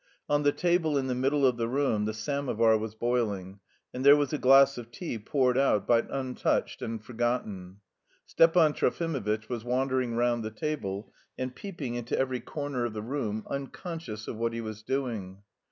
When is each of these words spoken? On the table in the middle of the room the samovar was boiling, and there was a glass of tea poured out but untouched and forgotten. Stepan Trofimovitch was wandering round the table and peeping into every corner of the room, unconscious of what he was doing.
On 0.27 0.41
the 0.41 0.51
table 0.51 0.97
in 0.97 1.05
the 1.05 1.13
middle 1.13 1.45
of 1.45 1.57
the 1.57 1.67
room 1.67 2.05
the 2.05 2.13
samovar 2.15 2.75
was 2.75 2.95
boiling, 2.95 3.59
and 3.93 4.03
there 4.03 4.15
was 4.15 4.33
a 4.33 4.39
glass 4.39 4.79
of 4.79 4.89
tea 4.89 5.19
poured 5.19 5.59
out 5.59 5.85
but 5.85 6.07
untouched 6.09 6.81
and 6.81 7.03
forgotten. 7.05 7.81
Stepan 8.25 8.73
Trofimovitch 8.73 9.47
was 9.47 9.63
wandering 9.63 10.15
round 10.15 10.43
the 10.43 10.49
table 10.49 11.13
and 11.37 11.53
peeping 11.55 11.93
into 11.93 12.17
every 12.17 12.39
corner 12.39 12.83
of 12.85 12.93
the 12.93 13.03
room, 13.03 13.45
unconscious 13.47 14.27
of 14.27 14.37
what 14.37 14.53
he 14.53 14.61
was 14.61 14.81
doing. 14.81 15.43